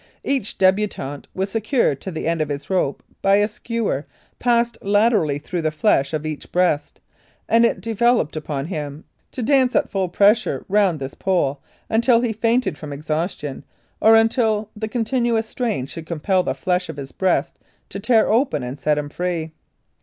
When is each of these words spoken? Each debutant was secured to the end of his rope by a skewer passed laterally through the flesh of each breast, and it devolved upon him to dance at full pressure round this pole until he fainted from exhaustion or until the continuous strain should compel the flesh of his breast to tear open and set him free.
Each 0.23 0.57
debutant 0.57 1.27
was 1.35 1.51
secured 1.51 2.01
to 2.01 2.09
the 2.09 2.25
end 2.25 2.41
of 2.41 2.49
his 2.49 2.71
rope 2.71 3.03
by 3.21 3.35
a 3.35 3.47
skewer 3.47 4.07
passed 4.39 4.75
laterally 4.81 5.37
through 5.37 5.61
the 5.61 5.69
flesh 5.69 6.11
of 6.11 6.25
each 6.25 6.51
breast, 6.51 6.99
and 7.47 7.67
it 7.67 7.81
devolved 7.81 8.35
upon 8.35 8.65
him 8.65 9.03
to 9.31 9.43
dance 9.43 9.75
at 9.75 9.91
full 9.91 10.09
pressure 10.09 10.65
round 10.67 10.99
this 10.99 11.13
pole 11.13 11.61
until 11.87 12.21
he 12.21 12.33
fainted 12.33 12.79
from 12.79 12.91
exhaustion 12.91 13.63
or 13.99 14.15
until 14.15 14.71
the 14.75 14.87
continuous 14.87 15.47
strain 15.47 15.85
should 15.85 16.07
compel 16.07 16.41
the 16.41 16.55
flesh 16.55 16.89
of 16.89 16.97
his 16.97 17.11
breast 17.11 17.59
to 17.89 17.99
tear 17.99 18.27
open 18.27 18.63
and 18.63 18.79
set 18.79 18.97
him 18.97 19.07
free. 19.07 19.51